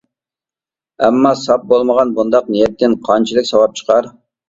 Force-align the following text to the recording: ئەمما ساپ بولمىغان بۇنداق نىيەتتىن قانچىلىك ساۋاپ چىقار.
ئەمما 1.03 1.35
ساپ 1.43 1.69
بولمىغان 1.75 2.17
بۇنداق 2.19 2.53
نىيەتتىن 2.57 2.99
قانچىلىك 3.09 3.51
ساۋاپ 3.55 3.81
چىقار. 3.83 4.15